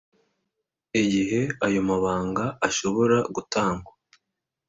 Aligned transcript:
igihe 1.01 1.41
ayo 1.65 1.81
mabanga 1.89 2.45
ashobora 2.67 3.17
gutangwa 3.35 3.91